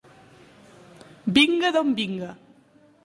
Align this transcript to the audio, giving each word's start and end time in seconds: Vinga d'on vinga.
Vinga 1.37 1.71
d'on 1.77 1.93
vinga. 2.01 2.31